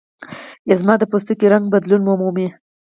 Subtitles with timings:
[0.67, 2.47] یا زما د پوستکي رنګ بدلون ومومي.